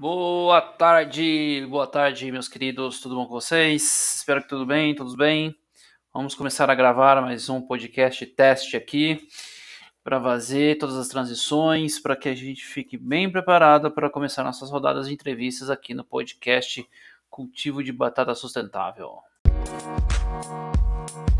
Boa 0.00 0.60
tarde, 0.60 1.66
boa 1.68 1.84
tarde, 1.84 2.30
meus 2.30 2.46
queridos, 2.46 3.00
tudo 3.00 3.16
bom 3.16 3.26
com 3.26 3.32
vocês? 3.32 4.14
Espero 4.18 4.40
que 4.40 4.48
tudo 4.48 4.64
bem, 4.64 4.94
todos 4.94 5.16
bem. 5.16 5.52
Vamos 6.14 6.36
começar 6.36 6.70
a 6.70 6.74
gravar 6.76 7.20
mais 7.20 7.48
um 7.48 7.60
podcast 7.60 8.24
teste 8.24 8.76
aqui 8.76 9.26
para 10.04 10.22
fazer 10.22 10.78
todas 10.78 10.94
as 10.94 11.08
transições, 11.08 11.98
para 11.98 12.14
que 12.14 12.28
a 12.28 12.34
gente 12.36 12.64
fique 12.64 12.96
bem 12.96 13.28
preparado 13.28 13.90
para 13.90 14.08
começar 14.08 14.44
nossas 14.44 14.70
rodadas 14.70 15.08
de 15.08 15.14
entrevistas 15.14 15.68
aqui 15.68 15.92
no 15.94 16.04
podcast 16.04 16.88
Cultivo 17.28 17.82
de 17.82 17.90
Batata 17.90 18.36
Sustentável. 18.36 19.18
Música 19.48 21.37